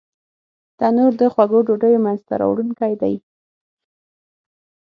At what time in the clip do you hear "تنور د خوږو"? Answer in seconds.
0.79-1.59